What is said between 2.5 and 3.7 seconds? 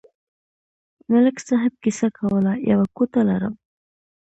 یوه کوټه لرم.